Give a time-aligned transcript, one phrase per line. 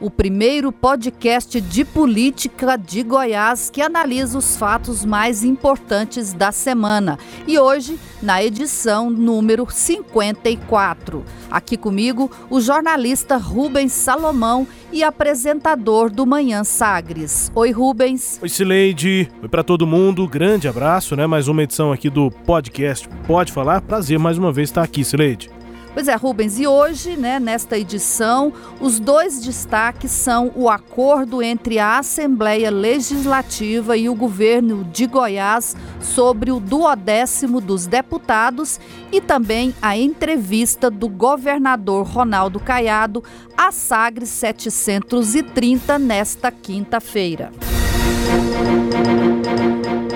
[0.00, 7.18] o primeiro podcast de política de Goiás que analisa os fatos mais importantes da semana.
[7.46, 11.24] E hoje, na edição número 54.
[11.50, 17.50] Aqui comigo, o jornalista Rubens Salomão e apresentador do Manhã Sagres.
[17.54, 18.38] Oi, Rubens.
[18.42, 19.30] Oi, Cileide.
[19.42, 20.26] Oi para todo mundo.
[20.26, 21.26] Grande abraço, né?
[21.26, 23.82] Mais uma edição aqui do podcast Pode Falar.
[23.82, 25.57] Prazer mais uma vez estar aqui, Cileide.
[25.92, 31.78] Pois é, Rubens, e hoje, né, nesta edição, os dois destaques são o acordo entre
[31.78, 38.78] a Assembleia Legislativa e o governo de Goiás sobre o duodécimo dos deputados
[39.10, 43.24] e também a entrevista do governador Ronaldo Caiado
[43.56, 47.50] à Sagres 730 nesta quinta-feira.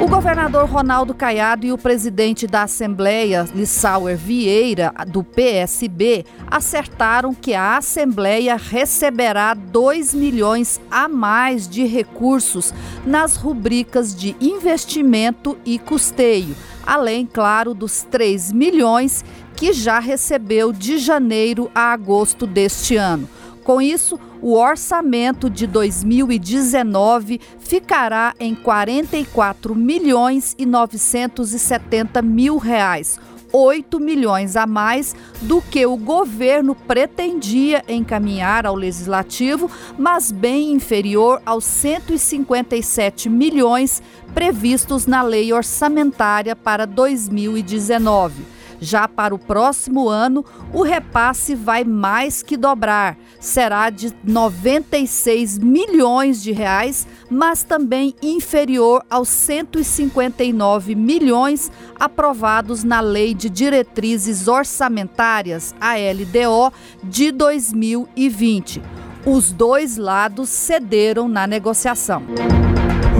[0.02, 7.54] O governador Ronaldo Caiado e o presidente da Assembleia, Lissauer Vieira, do PSB, acertaram que
[7.54, 12.74] a Assembleia receberá 2 milhões a mais de recursos
[13.06, 20.98] nas rubricas de investimento e custeio, além, claro, dos 3 milhões que já recebeu de
[20.98, 23.28] janeiro a agosto deste ano.
[23.64, 33.20] Com isso, o orçamento de 2019 ficará em 44 milhões e 970 mil reais.
[33.52, 41.40] 8 milhões a mais do que o governo pretendia encaminhar ao legislativo, mas bem inferior
[41.44, 44.02] aos 157 milhões
[44.34, 48.61] previstos na lei orçamentária para 2019.
[48.82, 50.44] Já para o próximo ano,
[50.74, 53.16] o repasse vai mais que dobrar.
[53.38, 63.34] Será de 96 milhões de reais, mas também inferior aos 159 milhões aprovados na Lei
[63.34, 66.72] de Diretrizes Orçamentárias, a LDO,
[67.04, 68.82] de 2020.
[69.24, 72.24] Os dois lados cederam na negociação.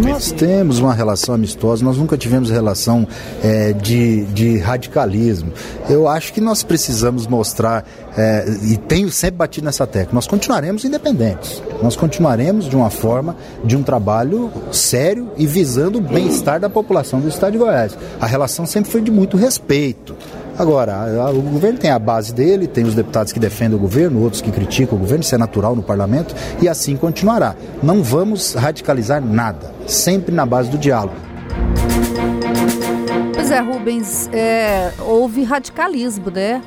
[0.01, 3.07] Nós temos uma relação amistosa, nós nunca tivemos relação
[3.43, 5.53] é, de, de radicalismo.
[5.89, 7.85] Eu acho que nós precisamos mostrar,
[8.17, 11.63] é, e tenho sempre batido nessa tecla, nós continuaremos independentes.
[11.83, 17.21] Nós continuaremos de uma forma, de um trabalho sério e visando o bem-estar da população
[17.21, 17.97] do Estado de Goiás.
[18.21, 20.17] A relação sempre foi de muito respeito.
[20.63, 24.41] Agora, o governo tem a base dele, tem os deputados que defendem o governo, outros
[24.41, 27.57] que criticam o governo, isso é natural no parlamento, e assim continuará.
[27.83, 31.17] Não vamos radicalizar nada, sempre na base do diálogo.
[33.35, 36.63] Pois é, Rubens, é, houve radicalismo, né?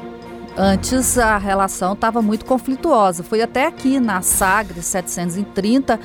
[0.57, 3.23] Antes a relação estava muito conflituosa.
[3.23, 5.97] Foi até aqui na Sagres 730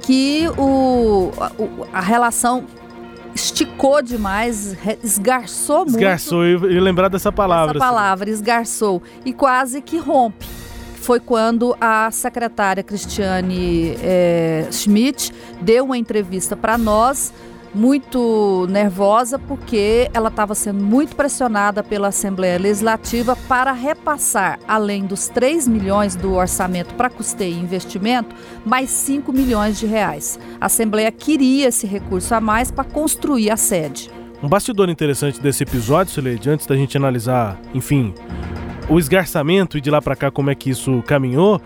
[0.00, 1.50] que o, a,
[1.98, 2.64] a relação
[3.34, 5.96] esticou demais, esgarçou muito.
[5.96, 7.76] Esgarçou, ia lembrar dessa palavra.
[7.76, 8.34] Essa palavra, assim.
[8.34, 9.02] esgarçou.
[9.24, 10.46] E quase que rompe.
[10.96, 17.32] Foi quando a secretária Cristiane é, Schmidt deu uma entrevista para nós
[17.74, 25.28] muito nervosa porque ela estava sendo muito pressionada pela Assembleia Legislativa para repassar, além dos
[25.28, 28.34] 3 milhões do orçamento para custeio e investimento,
[28.64, 30.38] mais 5 milhões de reais.
[30.60, 34.10] A Assembleia queria esse recurso a mais para construir a sede.
[34.42, 38.12] Um bastidor interessante desse episódio, Sileide, antes da gente analisar, enfim,
[38.88, 41.60] o esgarçamento e de lá para cá como é que isso caminhou,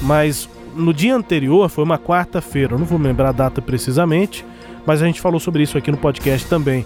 [0.00, 4.44] mas no dia anterior, foi uma quarta-feira, não vou lembrar a data precisamente,
[4.86, 6.84] mas a gente falou sobre isso aqui no podcast também.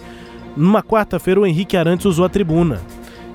[0.57, 2.81] Numa quarta-feira, o Henrique Arantes usou a tribuna.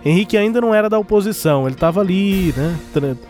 [0.04, 2.76] Henrique ainda não era da oposição, ele estava ali, né?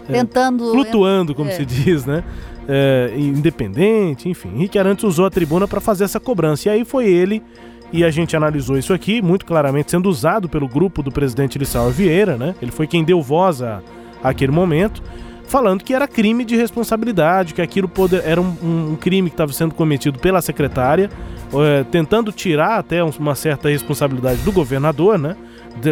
[0.08, 0.72] É, Tentando.
[0.72, 1.54] Flutuando, como é.
[1.54, 2.24] se diz, né?
[2.68, 4.50] É, independente, enfim.
[4.56, 6.70] Henrique Arantes usou a tribuna para fazer essa cobrança.
[6.70, 7.44] E aí foi ele,
[7.92, 11.90] e a gente analisou isso aqui, muito claramente sendo usado pelo grupo do presidente Lissau
[11.90, 12.56] Vieira, né?
[12.62, 13.82] Ele foi quem deu voz a,
[14.24, 15.04] àquele momento
[15.52, 19.52] falando que era crime de responsabilidade, que aquilo poder, era um, um crime que estava
[19.52, 21.10] sendo cometido pela secretária,
[21.54, 25.36] é, tentando tirar até uma certa responsabilidade do governador, né?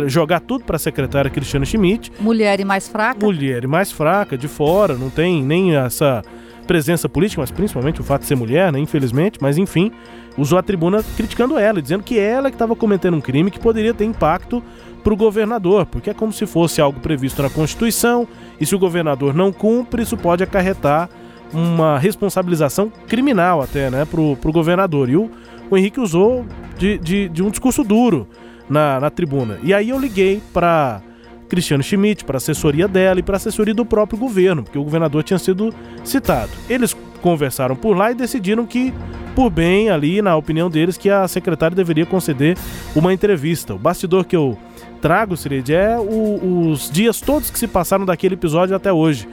[0.08, 2.10] Jogar tudo para a secretária Cristiana Schmidt.
[2.22, 3.26] Mulher e mais fraca.
[3.26, 6.22] Mulher e mais fraca, de fora, não tem nem essa
[6.70, 8.78] presença política, mas principalmente o fato de ser mulher, né?
[8.78, 9.92] Infelizmente, mas enfim,
[10.38, 13.92] usou a tribuna criticando ela, dizendo que ela que estava cometendo um crime que poderia
[13.92, 14.64] ter impacto
[15.04, 18.28] para o governador, porque é como se fosse algo previsto na Constituição,
[18.62, 21.10] e se o governador não cumpre, isso pode acarretar
[21.52, 25.10] uma responsabilização criminal até, né, para o governador.
[25.10, 25.32] E o,
[25.72, 26.46] o Henrique usou
[26.78, 28.28] de, de, de, um discurso duro,
[28.70, 29.58] na, na tribuna.
[29.64, 31.02] E aí eu liguei para
[31.50, 35.40] Cristiano Schmidt, para assessoria dela e para assessoria do próprio governo, porque o governador tinha
[35.40, 35.74] sido
[36.04, 36.52] citado.
[36.70, 38.94] Eles conversaram por lá e decidiram que,
[39.36, 42.58] por bem ali, na opinião deles, que a secretária deveria conceder
[42.96, 43.74] uma entrevista.
[43.74, 44.58] O bastidor que eu
[45.02, 49.28] trago, Sirid, é o, os dias todos que se passaram daquele episódio até hoje.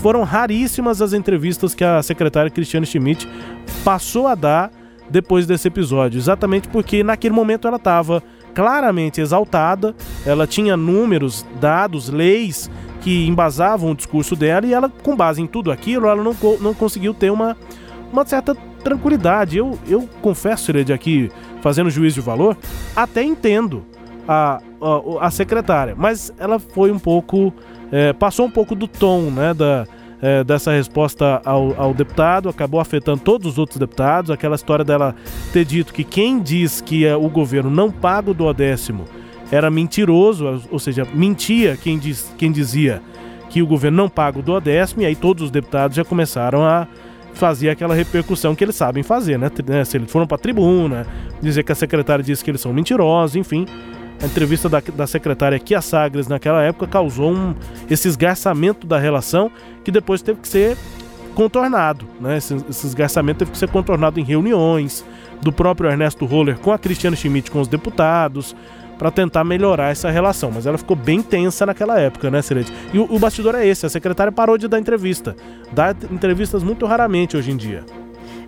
[0.00, 3.28] Foram raríssimas as entrevistas que a secretária Cristiane Schmidt
[3.84, 4.70] passou a dar
[5.08, 8.22] depois desse episódio, exatamente porque naquele momento ela estava
[8.54, 12.70] claramente exaltada, ela tinha números, dados, leis
[13.00, 16.72] que embasavam o discurso dela e ela, com base em tudo aquilo, ela não, não
[16.72, 17.56] conseguiu ter uma,
[18.10, 19.58] uma certa tranquilidade.
[19.58, 21.30] Eu, eu confesso, Sired, aqui,
[21.60, 22.56] fazendo juízo de valor,
[22.96, 23.84] até entendo
[24.26, 27.52] a, a, a secretária, mas ela foi um pouco.
[27.92, 29.86] É, passou um pouco do tom né, da,
[30.22, 34.30] é, dessa resposta ao, ao, deputado, acabou afetando todos os outros deputados.
[34.30, 35.14] Aquela história dela
[35.52, 39.04] ter dito que quem diz que é, o governo não paga o duodécimo
[39.50, 43.02] era mentiroso, ou seja, mentia quem, diz, quem dizia
[43.48, 46.88] que o governo não paga o duodécimo, e aí todos os deputados já começaram a
[47.34, 49.50] fazer aquela repercussão que eles sabem fazer, né?
[49.66, 51.06] né se eles foram para a tribuna,
[51.40, 53.66] dizer que a secretária disse que eles são mentirosos, enfim.
[54.22, 57.54] A entrevista da, da secretária Kia Sagres naquela época causou um,
[57.90, 59.50] esse esgarçamento da relação
[59.82, 60.76] que depois teve que ser
[61.34, 62.38] contornado, né?
[62.38, 65.04] Esse, esse esgarçamento teve que ser contornado em reuniões
[65.42, 68.54] do próprio Ernesto Roller com a Cristiane Schmidt, com os deputados,
[68.98, 70.50] para tentar melhorar essa relação.
[70.52, 72.72] Mas ela ficou bem tensa naquela época, né, Serete?
[72.92, 75.36] E o, o bastidor é esse: a secretária parou de dar entrevista.
[75.72, 77.84] Dá entrevistas muito raramente hoje em dia.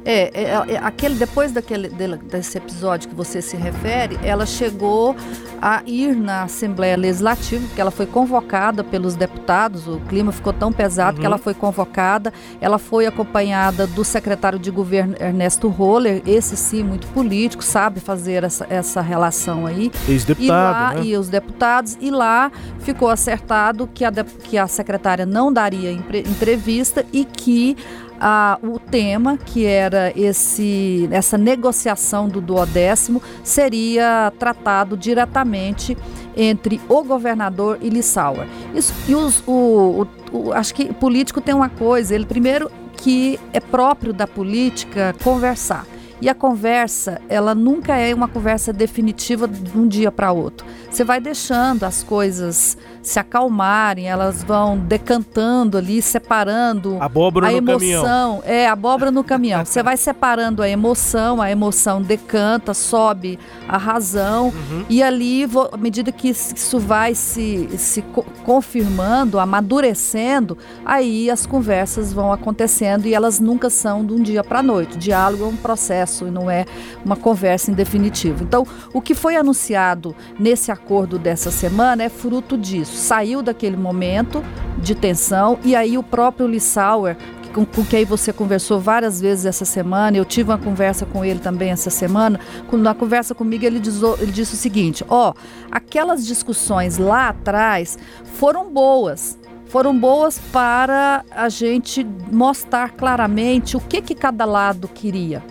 [0.06, 5.17] É, é, é, aquele, depois daquele, desse episódio que você se refere, ela chegou
[5.61, 10.73] a ir na Assembleia Legislativa, porque ela foi convocada pelos deputados, o clima ficou tão
[10.73, 11.20] pesado uhum.
[11.20, 16.85] que ela foi convocada, ela foi acompanhada do secretário de governo Ernesto Roller, esse sim,
[16.85, 19.91] muito político, sabe fazer essa, essa relação aí.
[20.09, 21.05] Ex-deputado, né?
[21.05, 27.05] E os deputados, e lá ficou acertado que a, que a secretária não daria entrevista
[27.12, 27.76] e que
[28.21, 35.97] ah, o tema, que era esse, essa negociação do duodécimo, seria tratado diretamente
[36.37, 38.47] entre o governador e Lissauer.
[38.75, 43.39] Isso, e os, o, o, o, acho que político tem uma coisa, ele primeiro que
[43.53, 45.87] é próprio da política conversar.
[46.21, 50.67] E a conversa, ela nunca é uma conversa definitiva de um dia para outro.
[50.97, 57.79] Você vai deixando as coisas se acalmarem, elas vão decantando ali, separando abóbora a emoção.
[57.79, 58.43] Caminhão.
[58.47, 59.65] É, abóbora no caminhão.
[59.65, 63.39] Você vai separando a emoção, a emoção decanta, sobe
[63.69, 64.87] a razão, uhum.
[64.89, 68.03] e ali, à medida que isso vai se, se
[68.43, 74.61] confirmando, amadurecendo, aí as conversas vão acontecendo e elas nunca são de um dia para
[74.61, 74.97] a noite.
[74.97, 76.65] O diálogo é um processo e não é
[77.05, 78.43] uma conversa em definitivo.
[78.43, 80.86] Então, o que foi anunciado nesse acordo
[81.19, 84.43] dessa semana é fruto disso saiu daquele momento
[84.79, 87.17] de tensão e aí o próprio Lissauer,
[87.53, 91.41] com, com quem você conversou várias vezes essa semana, eu tive uma conversa com ele
[91.41, 92.38] também essa semana,
[92.73, 95.35] na conversa comigo ele, diz, ele disse o seguinte, ó, oh,
[95.73, 97.99] aquelas discussões lá atrás
[98.35, 105.43] foram boas, foram boas para a gente mostrar claramente o que, que cada lado queria.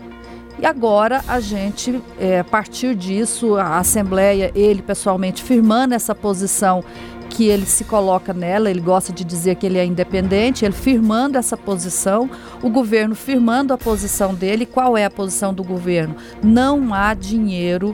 [0.57, 6.83] E agora a gente, é, a partir disso, a Assembleia, ele pessoalmente firmando essa posição
[7.29, 11.37] que ele se coloca nela, ele gosta de dizer que ele é independente, ele firmando
[11.37, 12.29] essa posição,
[12.63, 14.65] o governo firmando a posição dele.
[14.65, 16.15] Qual é a posição do governo?
[16.41, 17.93] Não há dinheiro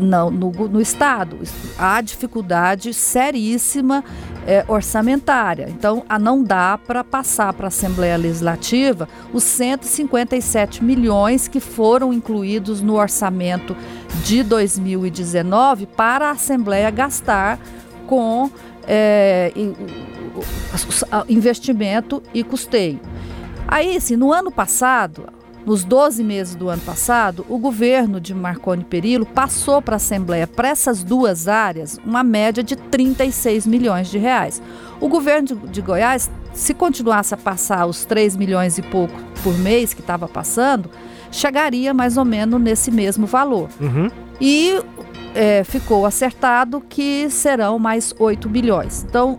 [0.00, 1.38] não, no, no Estado.
[1.78, 4.04] Há dificuldade seríssima
[4.46, 5.66] é, orçamentária.
[5.68, 12.12] Então, a não dá para passar para a Assembleia Legislativa os 157 milhões que foram
[12.12, 13.76] incluídos no orçamento
[14.24, 17.58] de 2019 para a Assembleia gastar
[18.06, 18.50] com
[18.86, 19.52] é,
[21.28, 23.00] investimento e custeio.
[23.68, 25.28] Aí, assim, no ano passado,
[25.66, 30.46] nos 12 meses do ano passado, o governo de Marconi Perillo passou para a Assembleia,
[30.46, 34.62] para essas duas áreas, uma média de 36 milhões de reais.
[35.00, 39.56] O governo de, de Goiás, se continuasse a passar os 3 milhões e pouco por
[39.58, 40.90] mês que estava passando,
[41.30, 43.68] chegaria mais ou menos nesse mesmo valor.
[43.80, 44.10] Uhum.
[44.40, 44.80] E
[45.34, 49.04] é, ficou acertado que serão mais 8 bilhões.
[49.08, 49.38] Então,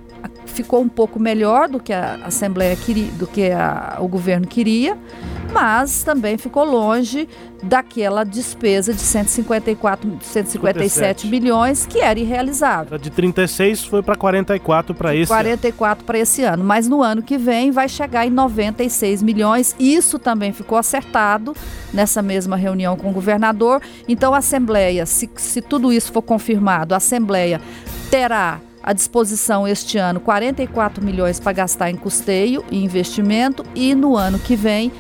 [0.52, 4.98] ficou um pouco melhor do que a Assembleia queria, do que a, o governo queria.
[5.52, 7.28] mas também ficou longe
[7.62, 12.98] daquela despesa de 154, 157 milhões que era irrealizável.
[12.98, 17.38] De 36 foi para 44 para esse 44 para esse ano, mas no ano que
[17.38, 19.76] vem vai chegar em 96 milhões.
[19.80, 21.56] Isso também ficou acertado
[21.94, 23.82] nessa mesma reunião com o governador.
[24.08, 27.62] Então a Assembleia, se, se tudo isso for confirmado, a Assembleia
[28.10, 34.16] terá à disposição este ano 44 milhões para gastar em custeio e investimento e no
[34.16, 34.92] ano que vem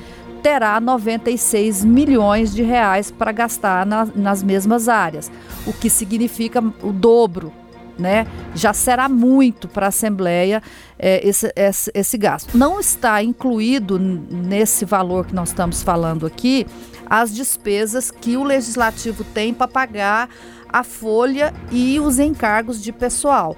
[0.41, 5.31] terá 96 milhões de reais para gastar na, nas mesmas áreas,
[5.65, 7.53] o que significa o dobro.
[7.99, 8.25] Né?
[8.55, 10.63] Já será muito para a Assembleia
[10.97, 12.57] é, esse, esse, esse gasto.
[12.57, 16.65] Não está incluído nesse valor que nós estamos falando aqui
[17.07, 20.29] as despesas que o Legislativo tem para pagar
[20.71, 23.55] a folha e os encargos de pessoal.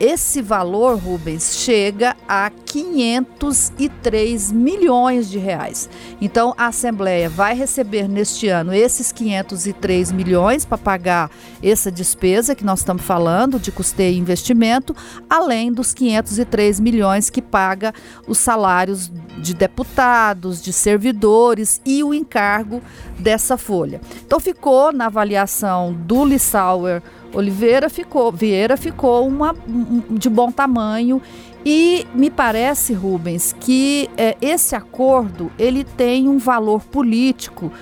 [0.00, 5.90] Esse valor, Rubens, chega a 503 milhões de reais.
[6.20, 12.64] Então, a Assembleia vai receber neste ano esses 503 milhões para pagar essa despesa que
[12.64, 14.94] nós estamos falando, de custeio e investimento,
[15.28, 17.92] além dos 503 milhões que paga
[18.28, 22.80] os salários de deputados, de servidores e o encargo
[23.18, 24.00] dessa folha.
[24.24, 27.02] Então, ficou na avaliação do Lissauer
[27.32, 31.20] Oliveira ficou, Vieira ficou uma, um, de bom tamanho
[31.64, 37.72] e me parece, Rubens, que é, esse acordo ele tem um valor político,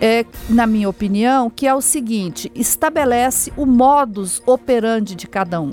[0.00, 5.72] é, na minha opinião, que é o seguinte: estabelece o modus operandi de cada um.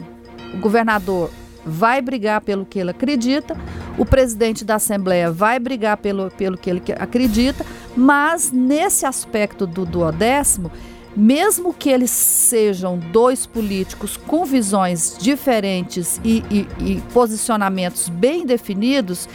[0.54, 1.30] O governador
[1.66, 3.58] vai brigar pelo que ele acredita,
[3.98, 7.66] o presidente da Assembleia vai brigar pelo, pelo que ele acredita,
[7.96, 10.72] mas nesse aspecto do duodécimo
[11.16, 19.28] mesmo que eles sejam dois políticos com visões diferentes e, e, e posicionamentos bem definidos,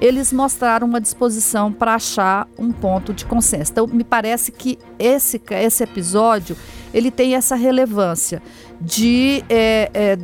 [0.00, 3.70] eles mostraram uma disposição para achar um ponto de consenso.
[3.70, 6.56] Então, me parece que esse, esse episódio
[6.92, 8.42] ele tem essa relevância
[8.80, 10.18] de é, é,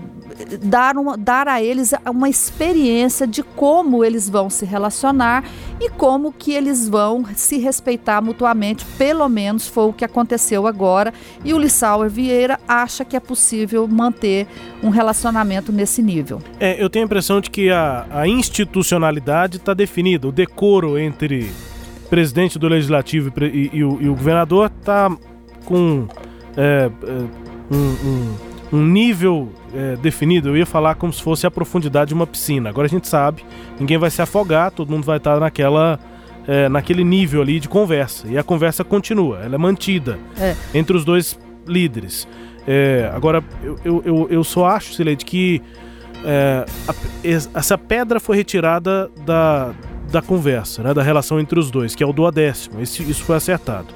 [0.63, 5.45] dar, uma, dar a eles uma experiência de como eles vão se relacionar
[5.81, 11.13] e como que eles vão se respeitar mutuamente, pelo menos foi o que aconteceu agora,
[11.45, 14.47] e o Lissauer Vieira acha que é possível manter
[14.83, 16.41] um relacionamento nesse nível.
[16.59, 21.51] É, eu tenho a impressão de que a, a institucionalidade está definida, o decoro entre
[22.09, 25.15] presidente do Legislativo e, e, e, o, e o, governador está
[25.65, 26.09] com
[26.57, 27.13] é, é,
[27.71, 32.15] um, um, um nível é, definido, eu ia falar como se fosse a profundidade de
[32.15, 32.69] uma piscina.
[32.69, 33.45] Agora a gente sabe,
[33.79, 35.99] ninguém vai se afogar, todo mundo vai estar naquela.
[36.51, 38.27] É, naquele nível ali de conversa.
[38.27, 40.57] E a conversa continua, ela é mantida é.
[40.73, 42.27] entre os dois líderes.
[42.67, 43.45] É, agora,
[43.85, 45.61] eu, eu, eu, só acho, Sileide, que
[46.25, 46.95] é, a,
[47.59, 49.75] essa pedra foi retirada da,
[50.11, 52.81] da conversa, né, da relação entre os dois, que é o duodécimo.
[52.81, 53.89] Esse, isso foi acertado.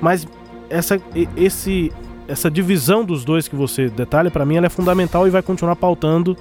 [0.00, 0.26] Mas
[0.70, 1.00] essa,
[1.36, 1.92] esse,
[2.28, 5.74] essa divisão dos dois que você detalha, para mim, ela é fundamental e vai continuar
[5.74, 6.36] pautando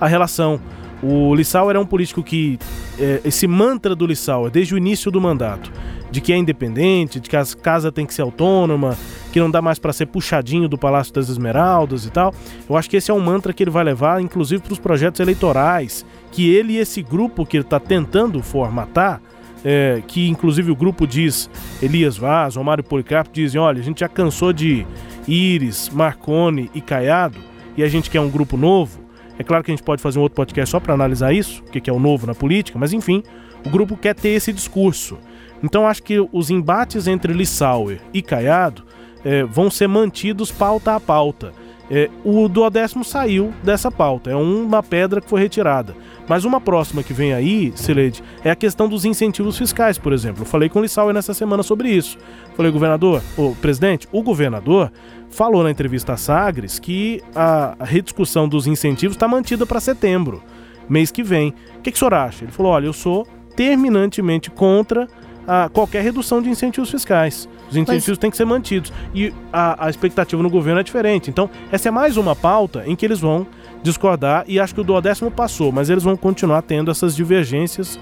[0.00, 0.60] a relação.
[1.02, 2.58] O Lissauer é um político que.
[2.98, 5.72] É, esse mantra do Lissauer, desde o início do mandato,
[6.10, 8.96] de que é independente, de que a casa tem que ser autônoma,
[9.32, 12.32] que não dá mais para ser puxadinho do Palácio das Esmeraldas e tal.
[12.68, 15.18] Eu acho que esse é um mantra que ele vai levar, inclusive, para os projetos
[15.18, 19.20] eleitorais, que ele e esse grupo que ele está tentando formatar
[19.64, 21.48] é, que inclusive o grupo diz,
[21.80, 24.86] Elias Vaz, Romário Policarpo, dizem, olha, a gente já cansou de
[25.26, 27.38] Iris, Marcone e Caiado,
[27.76, 29.00] e a gente quer um grupo novo.
[29.38, 31.70] É claro que a gente pode fazer um outro podcast só para analisar isso, o
[31.70, 33.22] que é o novo na política, mas enfim,
[33.64, 35.18] o grupo quer ter esse discurso.
[35.62, 38.84] Então acho que os embates entre Lissauer e Caiado
[39.24, 41.52] é, vão ser mantidos pauta a pauta.
[41.90, 45.94] É, o duodécimo saiu dessa pauta, é uma pedra que foi retirada.
[46.28, 50.42] Mas uma próxima que vem aí, Sileide, é a questão dos incentivos fiscais, por exemplo.
[50.42, 52.16] Eu falei com o Lissauer nessa semana sobre isso.
[52.56, 54.90] Falei, governador, o presidente, o governador
[55.30, 60.42] falou na entrevista a Sagres que a rediscussão dos incentivos está mantida para setembro,
[60.88, 61.54] mês que vem.
[61.78, 62.44] O que, que o senhor acha?
[62.44, 65.08] Ele falou: olha, eu sou terminantemente contra
[65.46, 67.48] a qualquer redução de incentivos fiscais.
[67.70, 68.18] Os incentivos Mas...
[68.18, 68.92] têm que ser mantidos.
[69.14, 71.30] E a, a expectativa no governo é diferente.
[71.30, 73.46] Então, essa é mais uma pauta em que eles vão
[73.82, 77.98] discordar e acho que o duodécimo passou, mas eles vão continuar tendo essas divergências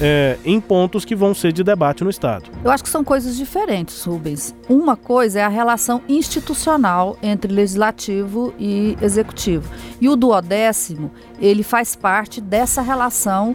[0.00, 2.50] é, em pontos que vão ser de debate no Estado.
[2.64, 4.54] Eu acho que são coisas diferentes, Rubens.
[4.68, 9.68] Uma coisa é a relação institucional entre legislativo e executivo.
[10.00, 11.10] E o duodécimo,
[11.40, 13.54] ele faz parte dessa relação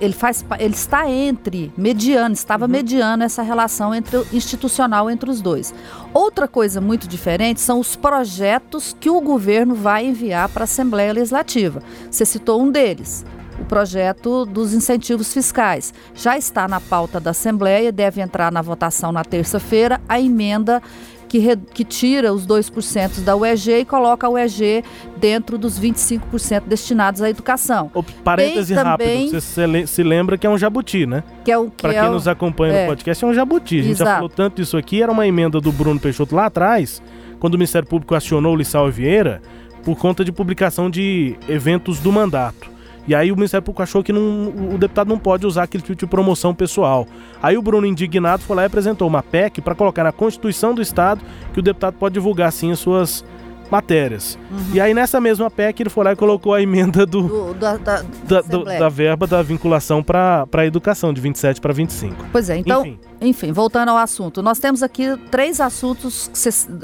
[0.00, 2.70] ele faz ele está entre mediano estava uhum.
[2.70, 5.74] mediano essa relação entre institucional entre os dois
[6.12, 11.12] outra coisa muito diferente são os projetos que o governo vai enviar para a Assembleia
[11.12, 13.24] Legislativa você citou um deles
[13.58, 15.94] o projeto dos incentivos fiscais.
[16.14, 20.82] Já está na pauta da Assembleia, deve entrar na votação na terça-feira a emenda
[21.28, 24.84] que, re, que tira os 2% da UEG e coloca a UEG
[25.16, 27.90] dentro dos 25% destinados à educação.
[27.94, 31.22] O parêntese também, rápido, você se lembra que é um jabuti, né?
[31.44, 33.80] Que é o que Para é quem nos acompanha é, no podcast, é um jabuti.
[33.80, 34.10] A gente exato.
[34.10, 37.02] já falou tanto disso aqui, era uma emenda do Bruno Peixoto lá atrás,
[37.38, 39.40] quando o Ministério Público acionou o Lissau Vieira
[39.84, 42.73] por conta de publicação de eventos do mandato.
[43.06, 45.96] E aí o Ministério Público achou que não, o deputado não pode usar aquele tipo
[45.96, 47.06] de promoção pessoal.
[47.42, 50.80] Aí o Bruno, indignado, foi lá e apresentou uma PEC para colocar na Constituição do
[50.80, 51.20] Estado
[51.52, 53.24] que o deputado pode divulgar sim as suas
[53.70, 54.38] matérias.
[54.50, 54.58] Uhum.
[54.74, 57.76] E aí nessa mesma PEC ele foi lá e colocou a emenda do, do da,
[57.76, 62.26] da, da, do, da, verba da vinculação para a educação de 27 para 25.
[62.30, 62.98] Pois é, então, enfim.
[63.24, 63.52] Enfim.
[63.52, 66.30] voltando ao assunto, nós temos aqui três assuntos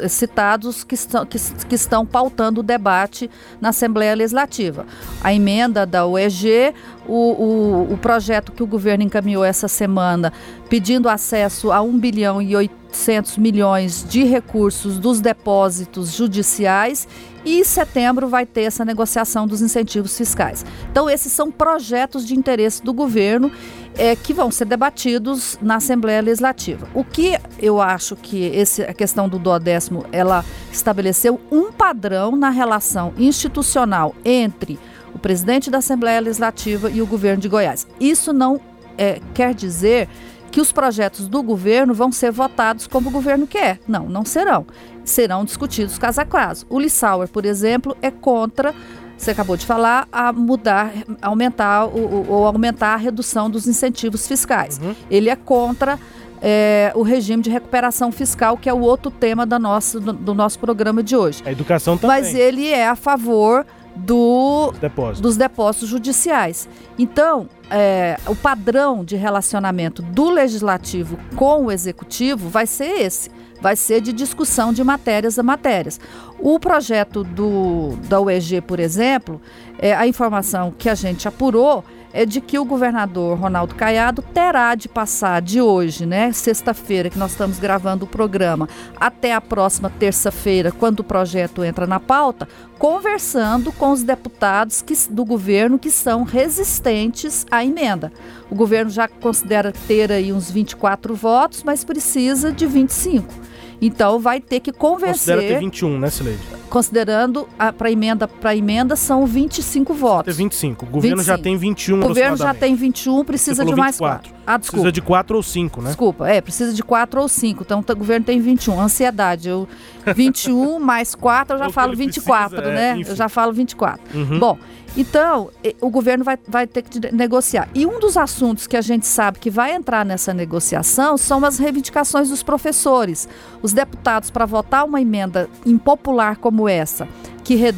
[0.09, 3.31] citados que estão, que, que estão pautando o debate
[3.61, 4.87] na Assembleia Legislativa.
[5.23, 6.75] A emenda da UEG,
[7.07, 10.33] o, o, o projeto que o governo encaminhou essa semana
[10.69, 17.07] pedindo acesso a 1 bilhão e 800 milhões de recursos dos depósitos judiciais
[17.45, 20.65] e em setembro vai ter essa negociação dos incentivos fiscais.
[20.91, 23.51] Então, esses são projetos de interesse do governo
[23.97, 26.89] é, que vão ser debatidos na Assembleia Legislativa.
[26.95, 32.51] O que eu acho que esse, a questão do duodécimo, ela estabeleceu um padrão na
[32.51, 34.79] relação institucional entre
[35.15, 37.87] o presidente da Assembleia Legislativa e o governo de Goiás.
[37.99, 38.61] Isso não
[38.97, 40.09] é, quer dizer
[40.51, 43.79] que os projetos do governo vão ser votados como o governo quer.
[43.87, 44.67] Não, não serão.
[45.05, 46.67] Serão discutidos caso a caso.
[46.69, 48.75] O Lissauer, por exemplo, é contra
[49.21, 54.81] você acabou de falar, a mudar, aumentar ou aumentar a redução dos incentivos fiscais.
[54.83, 54.95] Uhum.
[55.11, 55.99] Ele é contra
[56.41, 60.35] é, o regime de recuperação fiscal, que é o outro tema da nossa, do, do
[60.35, 61.43] nosso programa de hoje.
[61.45, 62.17] A educação também.
[62.17, 65.23] Mas ele é a favor do, Depósito.
[65.23, 66.67] dos depósitos judiciais.
[66.99, 73.31] Então, é, o padrão de relacionamento do legislativo com o executivo vai ser esse.
[73.61, 76.01] Vai ser de discussão de matérias a matérias.
[76.39, 79.41] O projeto do, da UEG, por exemplo,
[79.79, 84.75] é, a informação que a gente apurou é de que o governador Ronaldo Caiado terá
[84.75, 89.91] de passar de hoje, né, sexta-feira, que nós estamos gravando o programa, até a próxima
[89.91, 92.49] terça-feira, quando o projeto entra na pauta,
[92.79, 98.13] conversando com os deputados que, do governo que são resistentes à emenda.
[98.51, 103.33] O governo já considera ter aí uns 24 votos, mas precisa de 25.
[103.81, 105.35] Então vai ter que convencer.
[105.35, 106.43] Considera ter 21, né, Sileide?
[106.69, 110.35] Considerando para emenda para emenda são 25 votos.
[110.35, 110.85] Ter 25.
[110.85, 111.37] O governo 25.
[111.37, 114.33] já tem 21 O governo já tem 21, precisa de mais 4.
[114.47, 114.83] Ah, desculpa.
[114.83, 115.89] Precisa de 4 ou 5, né?
[115.89, 117.63] Desculpa, é, precisa de 4 ou 5.
[117.63, 118.81] Então o governo tem 21.
[118.81, 119.49] Ansiedade.
[119.49, 119.69] Eu
[120.15, 123.01] 21 mais 4, eu já é falo 24, precisa, né?
[123.01, 124.01] É, eu já falo 24.
[124.15, 124.39] Uhum.
[124.39, 124.59] Bom,
[124.97, 125.51] então,
[125.81, 127.69] o governo vai, vai ter que negociar.
[127.75, 131.59] E um dos assuntos que a gente sabe que vai entrar nessa negociação são as
[131.59, 133.29] reivindicações dos professores.
[133.63, 137.07] Os deputados, para votar uma emenda impopular como essa,
[137.45, 137.75] que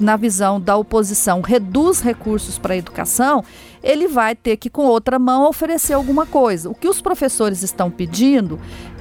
[0.00, 3.44] na visão da oposição reduz recursos para a educação,
[3.82, 6.70] ele vai ter que, com outra mão, oferecer alguma coisa.
[6.70, 8.58] O que os professores estão pedindo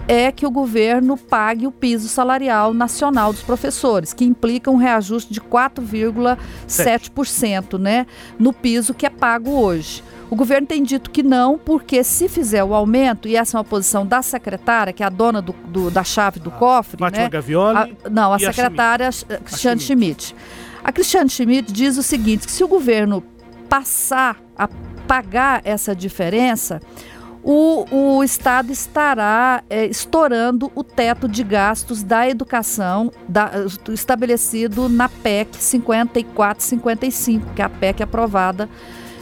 [0.08, 5.34] é que o governo pague o piso salarial nacional dos professores, que implica um reajuste
[5.34, 8.08] de 4,7% né,
[8.40, 10.02] no piso que é pago hoje.
[10.30, 13.64] O governo tem dito que não, porque se fizer o aumento, e essa é uma
[13.64, 17.00] posição da secretária, que é a dona do, do da chave do ah, cofre.
[17.00, 17.30] Fátima né?
[17.30, 17.98] Gavioli.
[18.04, 20.36] A, não, a secretária a Cristiane Schmidt.
[20.84, 23.24] A Cristiane Schmidt diz o seguinte: que se o governo
[23.70, 24.68] passar a
[25.08, 26.82] pagar essa diferença,
[27.50, 27.86] o,
[28.18, 33.50] o Estado estará é, estourando o teto de gastos da educação da,
[33.88, 38.68] estabelecido na PEC 5455, que é a PEC aprovada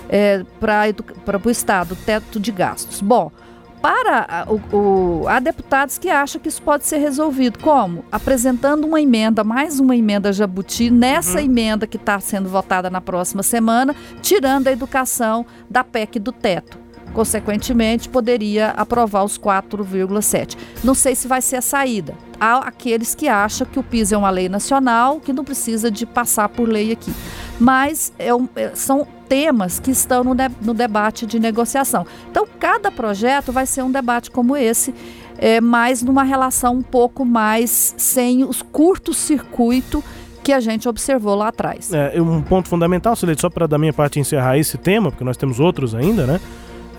[0.09, 2.99] é, para o Estado, teto de gastos.
[2.99, 3.31] Bom,
[3.79, 7.59] para o, o, há deputados que acham que isso pode ser resolvido.
[7.59, 8.03] Como?
[8.11, 11.45] Apresentando uma emenda, mais uma emenda Jabuti, nessa uhum.
[11.45, 16.84] emenda que está sendo votada na próxima semana, tirando a educação da PEC do teto
[17.15, 20.58] consequentemente, poderia aprovar os 4,7.
[20.84, 22.13] Não sei se vai ser a saída.
[22.38, 26.06] Há aqueles que acham que o PIS é uma lei nacional, que não precisa de
[26.06, 27.13] passar por lei aqui.
[27.58, 32.06] Mas é um, é, são temas que estão no, de, no debate de negociação.
[32.30, 34.93] Então, cada projeto vai ser um debate como esse,
[35.38, 40.04] é, mas numa relação um pouco mais sem os curtos circuito
[40.43, 41.91] que a gente observou lá atrás.
[41.93, 45.38] É, um ponto fundamental, Silete, só para da minha parte encerrar esse tema, porque nós
[45.38, 46.41] temos outros ainda, né?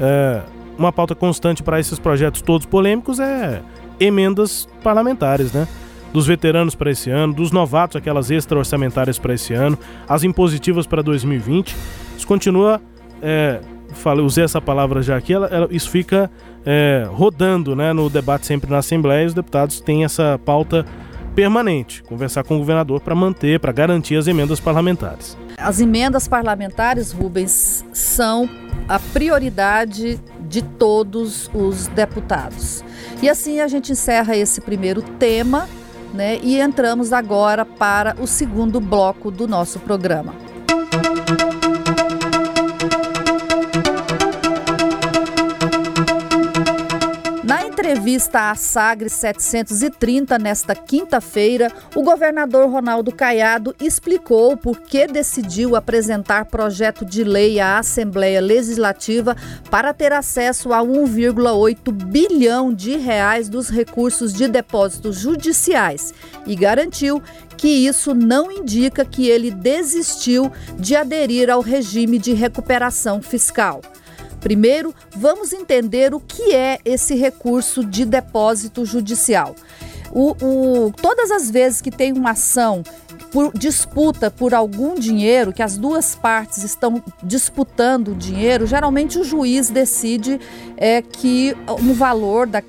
[0.01, 0.43] É,
[0.79, 3.63] uma pauta constante para esses projetos todos polêmicos é
[3.99, 5.67] emendas parlamentares, né?
[6.13, 9.79] Dos veteranos para esse ano, dos novatos, aquelas extra-orçamentárias para esse ano,
[10.09, 11.75] as impositivas para 2020.
[12.17, 12.81] Isso continua
[13.23, 13.61] é,
[13.97, 16.31] falei, usei essa palavra já aqui, ela, ela, isso fica
[16.65, 20.85] é, rodando né, no debate sempre na Assembleia e os deputados têm essa pauta
[21.35, 25.37] permanente, conversar com o governador para manter, para garantir as emendas parlamentares.
[25.59, 28.49] As emendas parlamentares, Rubens, são
[28.89, 32.85] a prioridade de todos os deputados.
[33.23, 35.69] E assim a gente encerra esse primeiro tema
[36.13, 40.35] né, e entramos agora para o segundo bloco do nosso programa.
[47.87, 56.47] Entrevista à Sagre 730 nesta quinta-feira, o governador Ronaldo Caiado explicou por que decidiu apresentar
[56.47, 59.37] projeto de lei à Assembleia Legislativa
[59.71, 66.13] para ter acesso a 1,8 bilhão de reais dos recursos de depósitos judiciais
[66.45, 67.23] e garantiu
[67.57, 73.81] que isso não indica que ele desistiu de aderir ao regime de recuperação fiscal.
[74.41, 79.55] Primeiro, vamos entender o que é esse recurso de depósito judicial.
[80.13, 82.83] O, o, todas as vezes que tem uma ação
[83.33, 89.25] por disputa por algum dinheiro, que as duas partes estão disputando o dinheiro, geralmente o
[89.25, 90.41] juiz decide
[90.77, 92.63] é, que um valor da,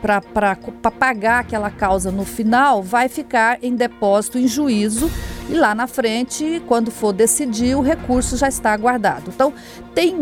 [0.00, 0.56] para
[0.90, 5.10] pagar aquela causa no final vai ficar em depósito em juízo
[5.48, 9.24] e lá na frente, quando for decidir, o recurso já está guardado.
[9.28, 9.52] Então,
[9.94, 10.16] tem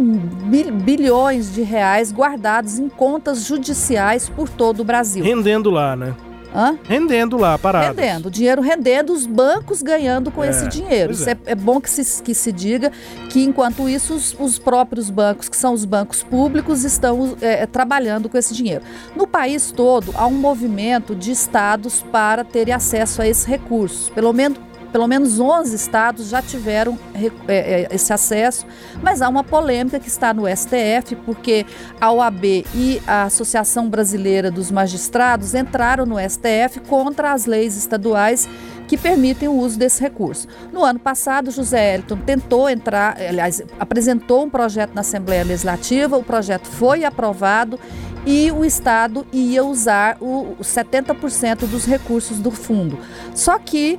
[0.84, 5.24] bilhões de reais guardados em contas judiciais por todo o Brasil.
[5.24, 6.14] Rendendo lá, né?
[6.54, 6.78] Hã?
[6.84, 7.98] Rendendo lá, parado.
[7.98, 11.12] Rendendo, dinheiro rendendo, os bancos ganhando com é, esse dinheiro.
[11.12, 11.32] Isso é.
[11.32, 11.54] É, é.
[11.54, 12.92] bom que se, que se diga
[13.30, 17.66] que, enquanto isso, os, os próprios bancos, que são os bancos públicos, estão é, é,
[17.66, 18.82] trabalhando com esse dinheiro.
[19.16, 24.10] No país todo, há um movimento de estados para terem acesso a esses recursos.
[24.10, 24.58] Pelo menos
[24.92, 28.66] pelo menos 11 estados já tiveram é, é, esse acesso,
[29.02, 31.64] mas há uma polêmica que está no STF, porque
[32.00, 38.48] a OAB e a Associação Brasileira dos Magistrados entraram no STF contra as leis estaduais
[38.92, 40.46] que permitem o uso desse recurso.
[40.70, 46.22] No ano passado, José Elton tentou entrar, aliás, apresentou um projeto na Assembleia Legislativa, o
[46.22, 47.80] projeto foi aprovado
[48.26, 52.98] e o Estado ia usar o 70% dos recursos do fundo.
[53.34, 53.98] Só que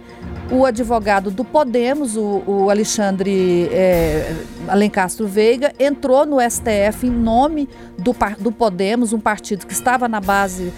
[0.51, 4.31] o advogado do Podemos, o, o Alexandre é,
[4.67, 10.21] Alencastro Veiga, entrou no STF em nome do, do Podemos, um partido que estava na
[10.21, 10.71] base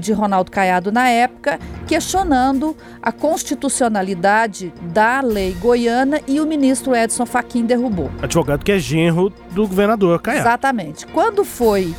[0.00, 7.26] de Ronaldo Caiado na época, questionando a constitucionalidade da lei goiana e o ministro Edson
[7.26, 8.10] Fachin derrubou.
[8.20, 10.46] Advogado que é genro do governador Caiado.
[10.48, 11.06] Exatamente.
[11.06, 11.94] Quando foi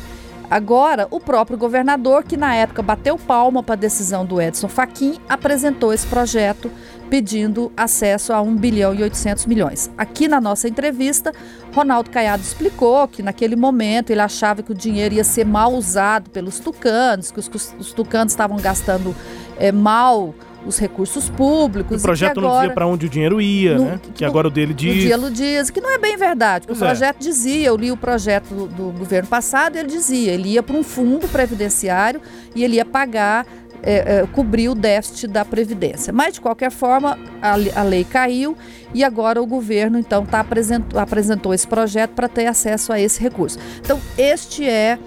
[0.50, 5.16] Agora, o próprio governador, que na época bateu palma para a decisão do Edson Fachin,
[5.28, 6.68] apresentou esse projeto
[7.10, 9.90] pedindo acesso a 1 bilhão e 800 milhões.
[9.98, 11.32] Aqui na nossa entrevista,
[11.74, 16.30] Ronaldo Caiado explicou que naquele momento ele achava que o dinheiro ia ser mal usado
[16.30, 19.14] pelos tucanos, que os, os tucanos estavam gastando
[19.58, 20.32] é, mal
[20.64, 22.00] os recursos públicos.
[22.00, 24.00] O projeto agora, não dizia para onde o dinheiro ia, no, né?
[24.14, 24.94] Que no, agora o dele diz.
[24.94, 26.66] O dinheiro diz, que não é bem verdade.
[26.70, 27.18] o projeto é.
[27.18, 30.82] dizia, eu li o projeto do, do governo passado, ele dizia, ele ia para um
[30.82, 32.20] fundo previdenciário
[32.54, 33.46] e ele ia pagar
[33.82, 36.12] é, é, cobrir o déficit da Previdência.
[36.12, 38.56] Mas, de qualquer forma, a, a lei caiu
[38.92, 43.20] e agora o governo, então, tá apresentou, apresentou esse projeto para ter acesso a esse
[43.20, 43.58] recurso.
[43.80, 44.98] Então, este é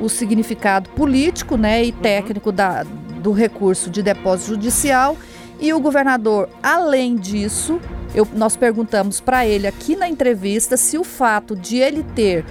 [0.00, 2.84] o significado político né, e técnico da,
[3.22, 5.16] do recurso de depósito judicial.
[5.60, 7.80] E o governador, além disso,
[8.14, 12.44] eu, nós perguntamos para ele aqui na entrevista se o fato de ele ter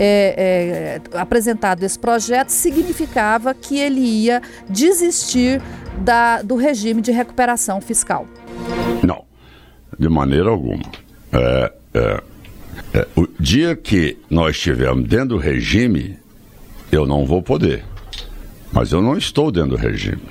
[0.00, 5.60] é, é, apresentado esse projeto significava que ele ia desistir
[5.98, 8.26] da, do regime de recuperação fiscal.
[9.02, 9.24] Não,
[9.98, 10.84] de maneira alguma.
[11.32, 12.22] É, é,
[12.94, 16.16] é, o dia que nós estivermos dentro do regime,
[16.92, 17.84] eu não vou poder.
[18.72, 20.22] Mas eu não estou dentro do regime.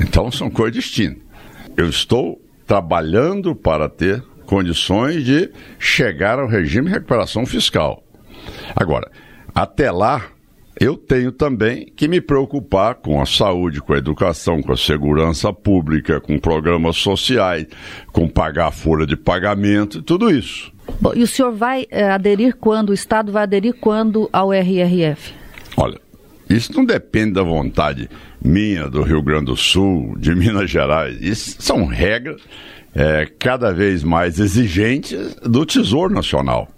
[0.00, 1.22] Então são coisas distintas.
[1.76, 8.03] Eu estou trabalhando para ter condições de chegar ao regime de recuperação fiscal.
[8.74, 9.10] Agora,
[9.54, 10.26] até lá,
[10.80, 15.52] eu tenho também que me preocupar com a saúde, com a educação, com a segurança
[15.52, 17.66] pública, com programas sociais,
[18.12, 20.72] com pagar a folha de pagamento e tudo isso.
[21.00, 22.90] Bom, e o senhor vai é, aderir quando?
[22.90, 25.32] O Estado vai aderir quando ao RRF?
[25.76, 25.98] Olha,
[26.48, 28.08] isso não depende da vontade
[28.42, 31.16] minha, do Rio Grande do Sul, de Minas Gerais.
[31.20, 32.42] Isso são regras
[32.94, 36.68] é, cada vez mais exigentes do Tesouro Nacional.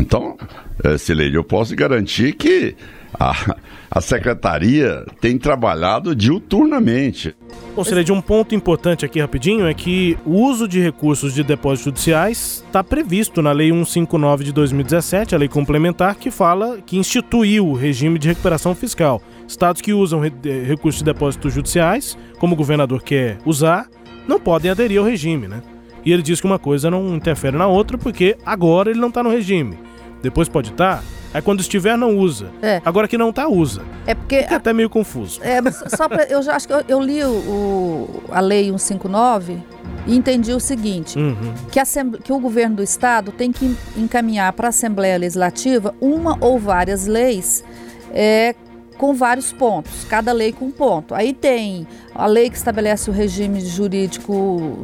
[0.00, 0.36] Então,
[0.84, 2.74] é, Sileide, eu posso garantir que
[3.18, 3.56] a,
[3.90, 7.34] a secretaria tem trabalhado diuturnamente.
[7.74, 11.84] Bom, de um ponto importante aqui rapidinho é que o uso de recursos de depósitos
[11.84, 17.68] judiciais está previsto na Lei 159 de 2017, a lei complementar, que fala que instituiu
[17.68, 19.22] o regime de recuperação fiscal.
[19.46, 23.88] Estados que usam recursos de depósitos judiciais, como o governador quer usar,
[24.26, 25.62] não podem aderir ao regime, né?
[26.04, 29.22] E ele diz que uma coisa não interfere na outra porque agora ele não está
[29.22, 29.78] no regime.
[30.22, 32.50] Depois pode estar, tá, Aí quando estiver, não usa.
[32.62, 32.80] É.
[32.84, 33.82] Agora que não tá, usa.
[34.06, 34.36] É porque.
[34.36, 35.40] É até meio confuso.
[35.42, 39.58] É, só pra, eu já acho que eu, eu li o, o, a lei 159
[40.06, 41.54] e entendi o seguinte: uhum.
[41.70, 41.84] que, a,
[42.22, 47.06] que o governo do estado tem que encaminhar para a Assembleia Legislativa uma ou várias
[47.06, 47.62] leis.
[48.10, 48.54] É,
[48.96, 51.14] com vários pontos, cada lei com um ponto.
[51.14, 54.82] Aí tem a lei que estabelece o regime jurídico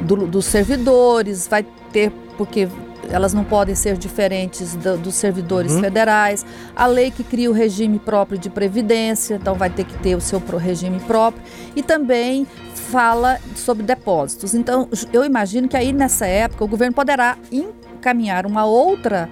[0.00, 2.68] do, dos servidores, vai ter, porque
[3.10, 5.80] elas não podem ser diferentes do, dos servidores uhum.
[5.80, 6.44] federais.
[6.76, 10.20] A lei que cria o regime próprio de previdência, então vai ter que ter o
[10.20, 11.42] seu regime próprio.
[11.74, 14.54] E também fala sobre depósitos.
[14.54, 19.28] Então, eu imagino que aí nessa época o governo poderá encaminhar uma outra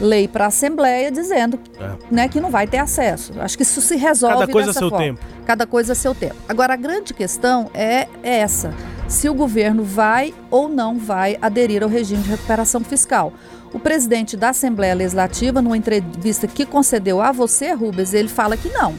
[0.00, 1.90] lei para a Assembleia dizendo é.
[2.10, 3.32] né, que não vai ter acesso.
[3.40, 5.04] Acho que isso se resolve Cada coisa dessa seu forma.
[5.04, 5.20] tempo.
[5.44, 6.36] Cada coisa a seu tempo.
[6.48, 8.72] Agora, a grande questão é essa:
[9.08, 13.32] se o governo vai ou não vai aderir ao regime de recuperação fiscal.
[13.72, 18.68] O presidente da Assembleia Legislativa, numa entrevista que concedeu a você, Rubens, ele fala que
[18.68, 18.94] não.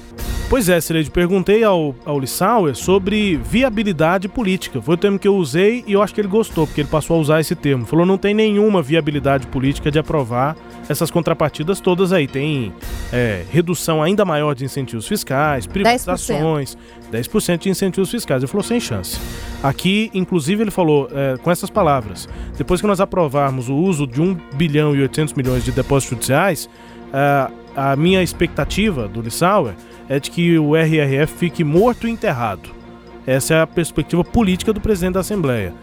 [0.49, 4.81] Pois é, Sileide, perguntei ao, ao Lissauer sobre viabilidade política.
[4.81, 7.17] Foi o termo que eu usei e eu acho que ele gostou, porque ele passou
[7.17, 7.85] a usar esse termo.
[7.85, 10.57] Falou não tem nenhuma viabilidade política de aprovar
[10.89, 12.27] essas contrapartidas todas aí.
[12.27, 12.73] Tem
[13.13, 16.77] é, redução ainda maior de incentivos fiscais, privatizações, 10%,
[17.11, 18.43] 10 de incentivos fiscais.
[18.43, 19.19] Ele falou sem chance.
[19.61, 24.21] Aqui, inclusive, ele falou é, com essas palavras: depois que nós aprovarmos o uso de
[24.21, 26.69] 1 bilhão e 800 milhões de depósitos judiciais,
[27.13, 29.73] é, a minha expectativa do Lissauer
[30.07, 32.69] é de que o RRF fique morto e enterrado.
[33.25, 35.73] Essa é a perspectiva política do presidente da Assembleia.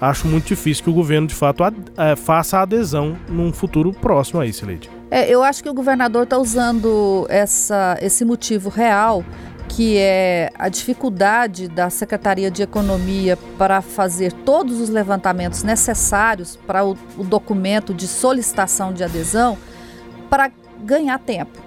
[0.00, 3.92] Acho muito difícil que o governo, de fato, ad, é, faça a adesão num futuro
[3.92, 4.90] próximo a isso, Leide.
[5.10, 9.24] É, eu acho que o governador está usando essa, esse motivo real,
[9.70, 16.84] que é a dificuldade da Secretaria de Economia para fazer todos os levantamentos necessários para
[16.84, 19.56] o, o documento de solicitação de adesão,
[20.28, 20.50] para
[20.84, 21.60] ganhar tempo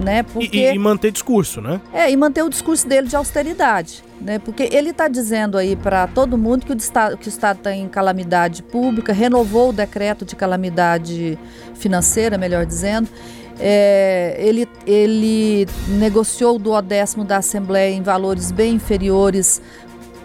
[0.00, 0.22] né?
[0.22, 1.80] Porque, e, e, manter discurso, né?
[1.92, 4.38] É, e manter o discurso dele de austeridade, né?
[4.38, 7.72] Porque ele está dizendo aí para todo mundo que o, estado, que o Estado está
[7.72, 11.38] em calamidade pública, renovou o decreto de calamidade
[11.74, 13.08] financeira, melhor dizendo.
[13.58, 19.62] É, ele, ele negociou o duodécimo da Assembleia em valores bem inferiores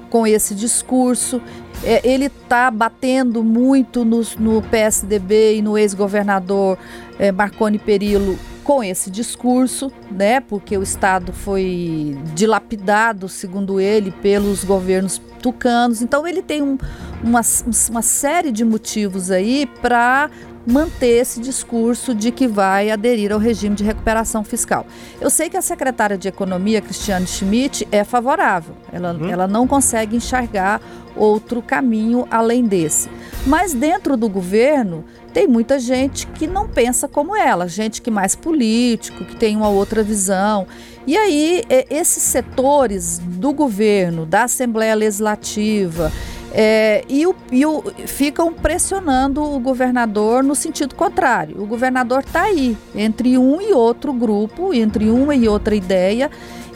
[0.09, 1.41] com esse discurso.
[1.83, 6.77] É, ele está batendo muito no, no, PSDB e no ex-governador
[7.17, 10.39] é, Marconi Perillo com esse discurso, né?
[10.39, 16.01] Porque o Estado foi dilapidado, segundo ele, pelos governos tucanos.
[16.03, 16.77] Então ele tem um,
[17.23, 17.41] uma,
[17.89, 20.29] uma série de motivos aí para
[20.65, 24.85] manter esse discurso de que vai aderir ao regime de recuperação fiscal.
[25.19, 28.75] Eu sei que a secretária de Economia, Cristiane Schmidt, é favorável.
[28.91, 29.29] Ela, uhum.
[29.29, 30.81] ela não consegue enxergar
[31.15, 33.09] outro caminho além desse.
[33.45, 38.13] Mas dentro do governo tem muita gente que não pensa como ela, gente que é
[38.13, 40.67] mais político, que tem uma outra visão.
[41.07, 46.11] E aí, esses setores do governo, da Assembleia Legislativa,
[46.53, 51.61] é, e, o, e o, ficam pressionando o governador no sentido contrário.
[51.61, 56.29] O governador está aí, entre um e outro grupo, entre uma e outra ideia,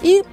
[0.04, 0.24] e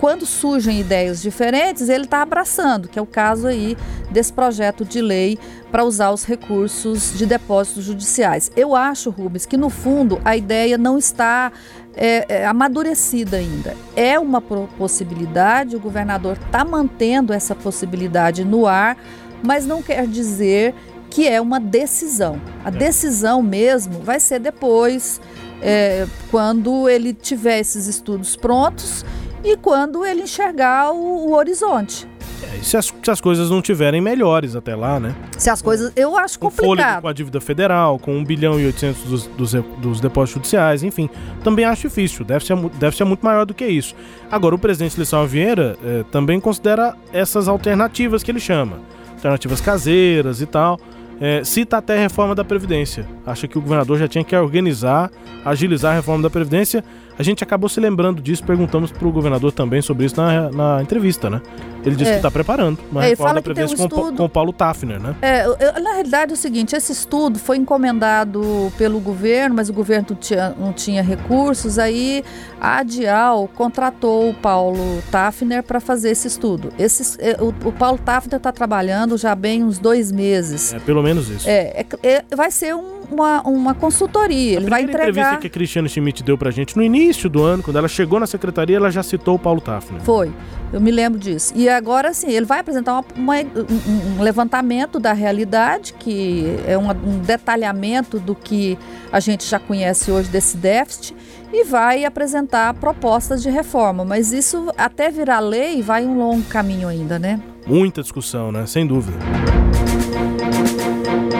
[0.00, 3.76] quando surgem ideias diferentes, ele está abraçando, que é o caso aí
[4.10, 5.38] desse projeto de lei
[5.70, 8.50] para usar os recursos de depósitos judiciais.
[8.56, 11.52] Eu acho, Rubens, que no fundo a ideia não está
[11.96, 13.74] é, é, amadurecida ainda.
[13.96, 18.96] É uma possibilidade, o governador está mantendo essa possibilidade no ar,
[19.42, 20.74] mas não quer dizer
[21.08, 22.40] que é uma decisão.
[22.64, 25.20] A decisão mesmo vai ser depois,
[25.62, 29.04] é, quando ele tiver esses estudos prontos
[29.42, 32.06] e quando ele enxergar o, o horizonte.
[32.42, 35.14] É, se, as, se as coisas não tiverem melhores até lá, né?
[35.36, 35.92] Se as coisas.
[35.96, 37.02] Eu acho com complicado.
[37.02, 41.08] com a dívida federal, com 1 bilhão e 800 dos, dos, dos, depósitos judiciais, enfim.
[41.42, 42.24] Também acho difícil.
[42.24, 43.94] Deve ser, deve ser muito maior do que isso.
[44.30, 48.80] Agora, o presidente Lissau Vieira é, também considera essas alternativas que ele chama
[49.16, 50.78] alternativas caseiras e tal.
[51.18, 53.06] É, cita até a reforma da Previdência.
[53.26, 55.10] Acha que o governador já tinha que organizar,
[55.44, 56.84] agilizar a reforma da Previdência
[57.18, 61.30] A gente acabou se lembrando disso, perguntamos pro governador também sobre isso na, na entrevista,
[61.30, 61.40] né?
[61.86, 62.14] Ele disse é.
[62.14, 65.14] que está preparando uma é, reforma da Previdência um com, com o Paulo Tafner, né?
[65.22, 69.72] É, eu, na realidade é o seguinte, esse estudo foi encomendado pelo governo, mas o
[69.72, 72.24] governo não tinha, não tinha recursos, aí
[72.60, 76.72] a Adial contratou o Paulo Tafner para fazer esse estudo.
[76.76, 80.72] Esse, é, o, o Paulo Tafner está trabalhando já bem uns dois meses.
[80.72, 81.48] É, pelo menos isso.
[81.48, 85.06] É, é, é vai ser um, uma, uma consultoria, ele vai entregar...
[85.06, 87.88] A entrevista que a Cristiane Schmidt deu pra gente no início do ano, quando ela
[87.88, 90.00] chegou na secretaria, ela já citou o Paulo Tafner.
[90.02, 90.32] Foi,
[90.72, 91.52] eu me lembro disso.
[91.54, 96.76] E agora sim, ele vai apresentar uma, uma, um, um, levantamento da realidade, que é
[96.76, 98.78] uma, um detalhamento do que
[99.12, 101.14] a gente já conhece hoje desse déficit,
[101.52, 104.04] e vai apresentar propostas de reforma.
[104.04, 107.40] Mas isso, até virar lei, vai um longo caminho ainda, né?
[107.66, 108.66] Muita discussão, né?
[108.66, 109.18] Sem dúvida.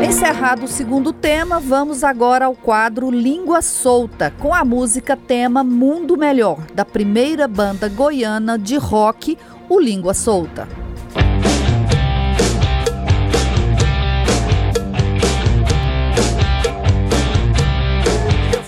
[0.05, 6.17] Encerrado o segundo tema, vamos agora ao quadro Língua Solta, com a música tema Mundo
[6.17, 9.37] Melhor, da primeira banda goiana de rock,
[9.69, 10.69] o Língua Solta.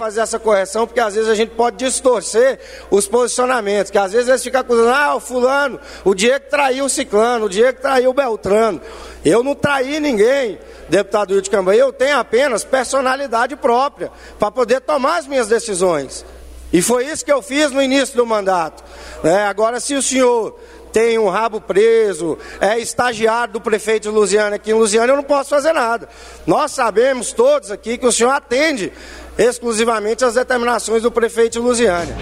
[0.09, 2.59] fazer essa correção, porque às vezes a gente pode distorcer
[2.91, 6.89] os posicionamentos, que às vezes eles ficam acusando, ah, o fulano, o Diego traiu o
[6.89, 8.81] ciclano, o Diego traiu o Beltrano.
[9.23, 10.59] Eu não traí ninguém,
[10.89, 16.25] deputado Wilde Campanha, eu tenho apenas personalidade própria para poder tomar as minhas decisões.
[16.73, 18.85] E foi isso que eu fiz no início do mandato.
[19.25, 20.59] É, agora, se o senhor
[20.93, 25.23] tem um rabo preso, é estagiário do prefeito de Lusiana aqui em Lusiana, eu não
[25.23, 26.09] posso fazer nada.
[26.47, 28.93] Nós sabemos todos aqui que o senhor atende
[29.37, 32.17] exclusivamente às determinações do prefeito de Lusiana.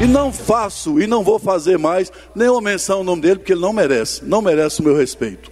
[0.00, 3.60] E não faço e não vou fazer mais nenhuma menção ao nome dele, porque ele
[3.60, 5.50] não merece, não merece o meu respeito.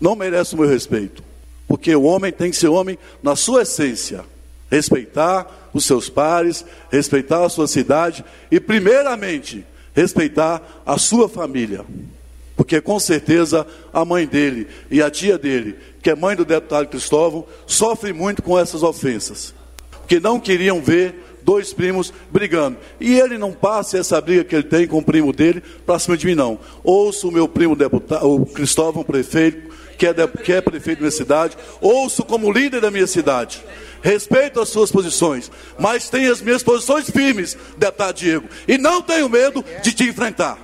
[0.00, 1.22] Não merece o meu respeito.
[1.68, 4.24] Porque o homem tem que ser homem na sua essência.
[4.70, 11.84] Respeitar os seus pares, respeitar a sua cidade e, primeiramente, respeitar a sua família.
[12.56, 16.88] Porque com certeza a mãe dele e a tia dele, que é mãe do deputado
[16.88, 19.54] Cristóvão, sofrem muito com essas ofensas.
[19.90, 22.76] Porque não queriam ver dois primos brigando.
[23.00, 26.16] E ele não passa essa briga que ele tem com o primo dele para cima
[26.16, 26.58] de mim, não.
[26.84, 29.71] Ouço o meu primo deputado, o Cristóvão, prefeito,
[30.02, 33.62] que é, de, que é prefeito da minha cidade, ouço como líder da minha cidade.
[34.02, 39.28] Respeito as suas posições, mas tenho as minhas posições firmes, deputado Diego, e não tenho
[39.28, 40.58] medo de te enfrentar.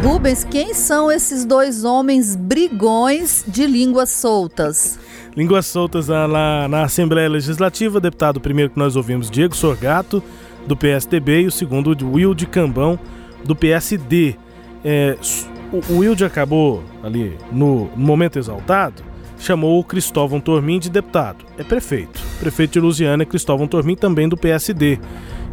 [0.00, 4.96] Rubens, quem são esses dois homens brigões de línguas soltas?
[5.36, 10.22] Línguas soltas lá na Assembleia Legislativa, deputado primeiro que nós ouvimos, Diego Sorgato,
[10.68, 12.96] do PSDB, e o segundo, Will de Cambão,
[13.44, 14.36] do PSD.
[14.84, 15.18] É,
[15.72, 19.02] o Wilde acabou ali no, momento exaltado,
[19.38, 21.44] chamou o Cristóvão Tormin de deputado.
[21.56, 22.20] É prefeito.
[22.38, 24.98] Prefeito de Lusiana é Cristóvão Tormin, também do PSD.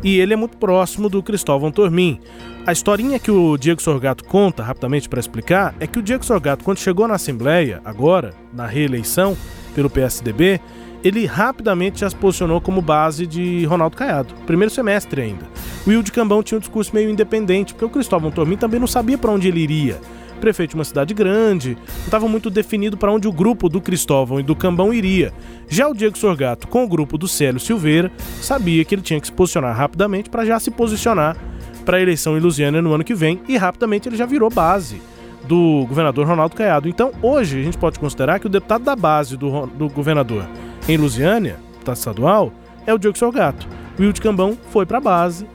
[0.03, 2.19] E ele é muito próximo do Cristóvão Tormin.
[2.65, 6.63] A historinha que o Diego Sorgato conta, rapidamente para explicar, é que o Diego Sorgato,
[6.63, 9.37] quando chegou na Assembleia, agora, na reeleição
[9.73, 10.59] pelo PSDB,
[11.07, 15.45] ele rapidamente já se posicionou como base de Ronaldo Caiado, primeiro semestre ainda.
[15.85, 18.87] O Will de Cambão tinha um discurso meio independente, porque o Cristóvão Tormin também não
[18.87, 19.99] sabia para onde ele iria.
[20.41, 24.39] Prefeito de uma cidade grande, não estava muito definido para onde o grupo do Cristóvão
[24.39, 25.33] e do Cambão iria.
[25.69, 29.27] Já o Diego Sorgato, com o grupo do Célio Silveira, sabia que ele tinha que
[29.27, 31.37] se posicionar rapidamente para já se posicionar
[31.85, 35.01] para a eleição em Lusiana no ano que vem e rapidamente ele já virou base
[35.47, 36.89] do governador Ronaldo Caiado.
[36.89, 40.45] Então, hoje, a gente pode considerar que o deputado da base do, do governador
[40.87, 42.53] em Lusiânia, deputado estadual,
[42.85, 43.67] é o Diego Salgato.
[43.97, 45.45] O Will de Cambão foi para a base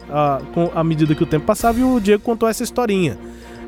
[0.74, 3.16] à medida que o tempo passava e o Diego contou essa historinha.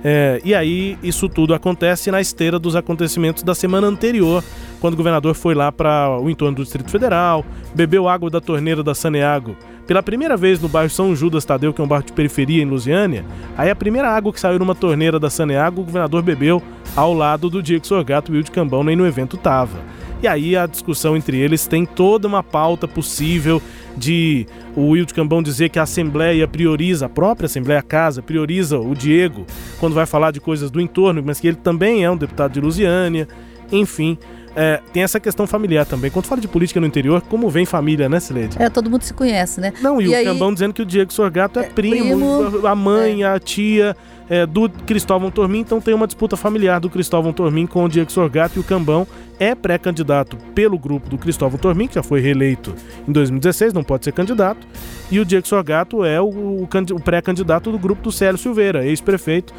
[0.07, 4.45] É, e aí, isso tudo acontece na esteira dos acontecimentos da semana anterior,
[4.79, 7.43] quando o governador foi lá para o entorno do Distrito Federal,
[7.75, 11.81] bebeu água da torneira da Saneago pela primeira vez no bairro São Judas Tadeu, que
[11.81, 13.25] é um bairro de periferia em Lusiânia.
[13.57, 16.63] Aí a primeira água que saiu numa torneira da Saneago, o governador bebeu
[16.95, 19.79] ao lado do Diego Sorgato e o Will de Cambão, nem no evento tava.
[20.25, 23.61] E aí a discussão entre eles tem toda uma pauta possível
[23.95, 28.79] de o Will de Cambão dizer que a Assembleia prioriza, a própria Assembleia Casa prioriza
[28.79, 29.45] o Diego
[29.79, 32.61] quando vai falar de coisas do entorno, mas que ele também é um deputado de
[32.61, 33.29] Lusiânia.
[33.71, 34.17] Enfim,
[34.57, 36.11] é, tem essa questão familiar também.
[36.11, 38.57] Quando fala de política no interior, como vem família, né, Sileide?
[38.61, 39.73] É, todo mundo se conhece, né?
[39.81, 40.25] Não, e, e o aí...
[40.25, 43.27] Cambão dizendo que o Diego Sorgato é, é primo, primo, a mãe, é.
[43.27, 43.97] a tia
[44.29, 48.11] é, do Cristóvão Tormin, então tem uma disputa familiar do Cristóvão Tormin com o Diego
[48.11, 49.07] Sorgato e o Cambão
[49.39, 52.75] é pré-candidato pelo grupo do Cristóvão Tormin, que já foi reeleito
[53.07, 54.67] em 2016, não pode ser candidato,
[55.11, 59.53] e o Diego Sorgato é o, o, o pré-candidato do grupo do Célio Silveira, ex-prefeito.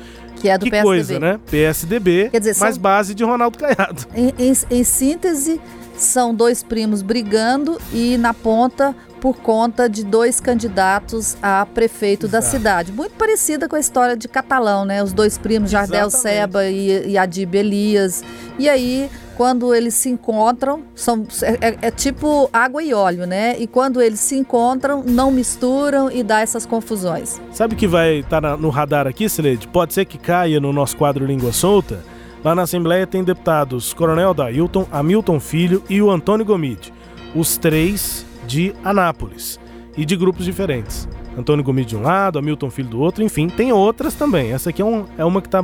[0.46, 0.88] Que é do que PSDB.
[0.88, 1.40] coisa, né?
[1.50, 2.82] PSDB, Quer dizer, mais são...
[2.82, 4.06] base de Ronaldo Caiado.
[4.14, 5.60] Em, em, em síntese,
[5.98, 12.44] são dois primos brigando e na ponta por conta de dois candidatos a prefeito Exato.
[12.44, 12.92] da cidade.
[12.92, 15.02] Muito parecida com a história de Catalão, né?
[15.02, 16.38] Os dois primos, Jardel Exatamente.
[16.42, 18.24] Seba e, e Adib Elias.
[18.60, 23.56] E aí, quando eles se encontram, são, é, é- é tipo água e óleo, né?
[23.58, 27.42] E quando eles se encontram, não misturam e dá essas confusões.
[27.52, 29.68] Sabe o que vai estar no radar aqui, Sileide?
[29.70, 31.98] Pode ser que caia no nosso quadro Língua Solta.
[32.44, 36.94] Lá na Assembleia tem deputados Coronel Dailton, Hamilton Filho e o Antônio Gomide.
[37.34, 39.60] Os três de Anápolis.
[39.98, 41.08] E de grupos diferentes.
[41.38, 44.52] Antônio Gomide de um lado, Hamilton Filho do outro, enfim, tem outras também.
[44.52, 45.64] Essa aqui é, um- é uma que está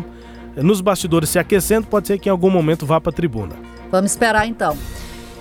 [0.55, 3.55] nos bastidores se aquecendo, pode ser que em algum momento vá para a tribuna.
[3.89, 4.77] Vamos esperar então.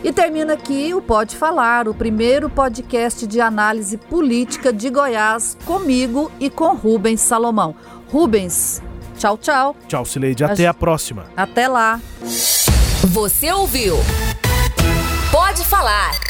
[0.03, 6.31] E termina aqui o Pode Falar, o primeiro podcast de análise política de Goiás, comigo
[6.41, 7.75] e com Rubens Salomão.
[8.11, 8.83] Rubens,
[9.19, 9.77] tchau, tchau.
[9.87, 10.43] Tchau, Sileide.
[10.43, 11.27] Até a próxima.
[11.37, 12.01] Até lá.
[12.23, 13.97] Você ouviu?
[15.31, 16.30] Pode falar.